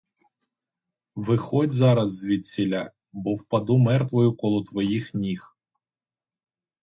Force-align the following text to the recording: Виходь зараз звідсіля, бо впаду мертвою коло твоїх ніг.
Виходь 1.15 1.71
зараз 1.73 2.17
звідсіля, 2.17 2.91
бо 3.13 3.33
впаду 3.35 3.77
мертвою 3.77 4.33
коло 4.35 4.63
твоїх 4.63 5.13
ніг. 5.13 5.55